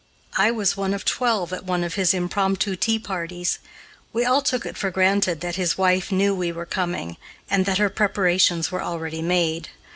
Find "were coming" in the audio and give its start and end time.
6.51-7.17